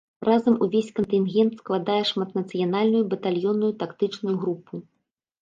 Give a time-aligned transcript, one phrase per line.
[0.27, 4.73] Разам увесь кантынгент складае шматнацыянальную батальённую тактычную групу.